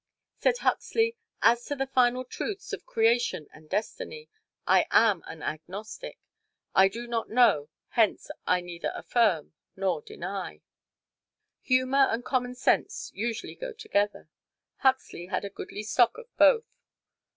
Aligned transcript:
Said 0.39 0.57
Huxley: 0.57 1.15
"As 1.43 1.63
to 1.65 1.75
the 1.75 1.85
final 1.85 2.25
truths 2.25 2.73
of 2.73 2.87
Creation 2.87 3.47
and 3.53 3.69
Destiny, 3.69 4.29
I 4.65 4.87
am 4.89 5.21
an 5.27 5.43
agnostic. 5.43 6.17
I 6.73 6.87
do 6.87 7.05
not 7.05 7.29
know, 7.29 7.69
hence 7.89 8.31
I 8.47 8.61
neither 8.61 8.91
affirm 8.95 9.53
nor 9.75 10.01
deny." 10.01 10.61
Humor 11.61 12.07
and 12.09 12.25
commonsense 12.25 13.11
usually 13.13 13.53
go 13.53 13.73
together. 13.73 14.27
Huxley 14.77 15.27
had 15.27 15.45
a 15.45 15.51
goodly 15.51 15.83
stock 15.83 16.17
of 16.17 16.35
both. 16.35 16.65